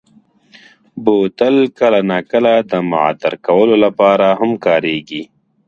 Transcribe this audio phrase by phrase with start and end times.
[1.03, 5.23] بوتل کله ناکله د معطر کولو لپاره هم کارېږي.